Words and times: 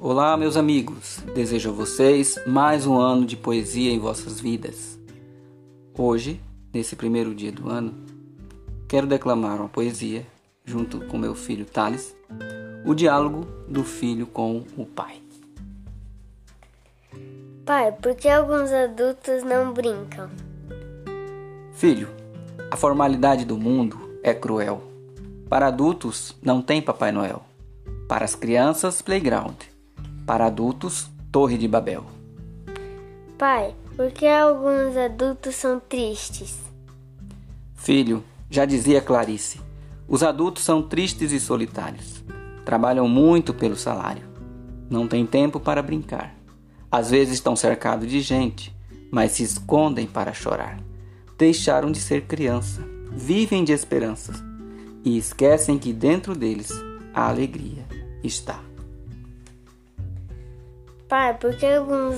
Olá, 0.00 0.36
meus 0.36 0.56
amigos. 0.56 1.18
Desejo 1.34 1.70
a 1.70 1.72
vocês 1.72 2.38
mais 2.46 2.86
um 2.86 2.96
ano 2.96 3.26
de 3.26 3.36
poesia 3.36 3.90
em 3.90 3.98
vossas 3.98 4.38
vidas. 4.38 4.96
Hoje, 5.98 6.40
nesse 6.72 6.94
primeiro 6.94 7.34
dia 7.34 7.50
do 7.50 7.68
ano, 7.68 7.92
quero 8.86 9.08
declamar 9.08 9.58
uma 9.58 9.68
poesia 9.68 10.24
junto 10.64 11.00
com 11.06 11.18
meu 11.18 11.34
filho 11.34 11.64
Thales, 11.64 12.14
o 12.86 12.94
diálogo 12.94 13.44
do 13.66 13.82
filho 13.82 14.24
com 14.28 14.62
o 14.76 14.86
pai. 14.86 15.20
Pai, 17.66 17.90
por 17.90 18.14
que 18.14 18.28
alguns 18.28 18.70
adultos 18.70 19.42
não 19.42 19.72
brincam? 19.72 20.30
Filho, 21.72 22.08
a 22.70 22.76
formalidade 22.76 23.44
do 23.44 23.58
mundo 23.58 24.20
é 24.22 24.32
cruel. 24.32 24.80
Para 25.48 25.66
adultos, 25.66 26.36
não 26.40 26.62
tem 26.62 26.80
Papai 26.80 27.10
Noel. 27.10 27.42
Para 28.06 28.24
as 28.24 28.36
crianças, 28.36 29.02
playground. 29.02 29.56
Para 30.28 30.44
adultos, 30.44 31.08
Torre 31.32 31.56
de 31.56 31.66
Babel. 31.66 32.04
Pai, 33.38 33.74
por 33.96 34.10
que 34.10 34.26
alguns 34.26 34.94
adultos 34.94 35.54
são 35.54 35.80
tristes? 35.80 36.54
Filho, 37.74 38.22
já 38.50 38.66
dizia 38.66 39.00
Clarice, 39.00 39.58
os 40.06 40.22
adultos 40.22 40.64
são 40.64 40.82
tristes 40.82 41.32
e 41.32 41.40
solitários. 41.40 42.22
Trabalham 42.62 43.08
muito 43.08 43.54
pelo 43.54 43.74
salário. 43.74 44.24
Não 44.90 45.08
têm 45.08 45.24
tempo 45.24 45.58
para 45.58 45.82
brincar. 45.82 46.34
Às 46.92 47.10
vezes 47.10 47.32
estão 47.32 47.56
cercados 47.56 48.06
de 48.06 48.20
gente, 48.20 48.76
mas 49.10 49.32
se 49.32 49.42
escondem 49.42 50.06
para 50.06 50.34
chorar. 50.34 50.78
Deixaram 51.38 51.90
de 51.90 52.00
ser 52.02 52.26
criança, 52.26 52.84
vivem 53.10 53.64
de 53.64 53.72
esperanças 53.72 54.44
e 55.02 55.16
esquecem 55.16 55.78
que 55.78 55.90
dentro 55.90 56.34
deles 56.34 56.70
a 57.14 57.30
alegria 57.30 57.86
está. 58.22 58.67
Pai, 61.08 61.32
por 61.38 61.56
que 61.56 61.64
alguns 61.64 62.16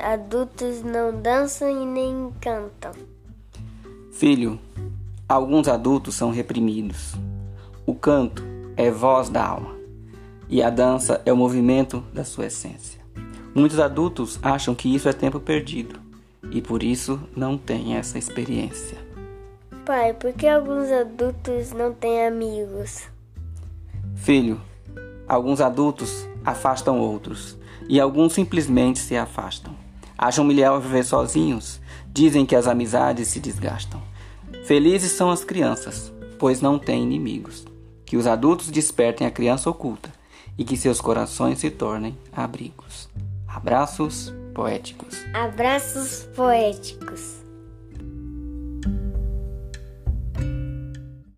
adultos 0.00 0.82
não 0.82 1.22
dançam 1.22 1.70
e 1.70 1.86
nem 1.86 2.32
cantam? 2.40 2.90
Filho, 4.10 4.58
alguns 5.28 5.68
adultos 5.68 6.16
são 6.16 6.32
reprimidos. 6.32 7.14
O 7.86 7.94
canto 7.94 8.42
é 8.76 8.90
voz 8.90 9.28
da 9.28 9.46
alma 9.46 9.76
e 10.48 10.60
a 10.60 10.68
dança 10.68 11.22
é 11.24 11.32
o 11.32 11.36
movimento 11.36 12.00
da 12.12 12.24
sua 12.24 12.46
essência. 12.46 13.00
Muitos 13.54 13.78
adultos 13.78 14.40
acham 14.42 14.74
que 14.74 14.92
isso 14.92 15.08
é 15.08 15.12
tempo 15.12 15.38
perdido 15.38 16.00
e 16.50 16.60
por 16.60 16.82
isso 16.82 17.20
não 17.36 17.56
têm 17.56 17.94
essa 17.94 18.18
experiência. 18.18 18.98
Pai, 19.86 20.12
por 20.12 20.32
que 20.32 20.48
alguns 20.48 20.90
adultos 20.90 21.72
não 21.72 21.94
têm 21.94 22.26
amigos? 22.26 23.06
Filho, 24.16 24.60
alguns 25.28 25.60
adultos 25.60 26.28
afastam 26.44 26.98
outros 26.98 27.56
e 27.88 28.00
alguns 28.00 28.32
simplesmente 28.32 28.98
se 28.98 29.16
afastam. 29.16 29.74
Acham 30.16 30.44
melhor 30.44 30.80
viver 30.80 31.04
sozinhos, 31.04 31.80
dizem 32.12 32.46
que 32.46 32.54
as 32.54 32.66
amizades 32.66 33.28
se 33.28 33.40
desgastam. 33.40 34.00
Felizes 34.64 35.12
são 35.12 35.30
as 35.30 35.44
crianças, 35.44 36.12
pois 36.38 36.60
não 36.60 36.78
têm 36.78 37.02
inimigos. 37.02 37.64
Que 38.06 38.16
os 38.16 38.26
adultos 38.26 38.70
despertem 38.70 39.26
a 39.26 39.30
criança 39.30 39.68
oculta 39.68 40.10
e 40.56 40.64
que 40.64 40.76
seus 40.76 41.00
corações 41.00 41.58
se 41.58 41.70
tornem 41.70 42.16
abrigos. 42.32 43.08
Abraços 43.48 44.32
poéticos. 44.54 45.16
Abraços 45.34 46.28
poéticos. 46.34 47.43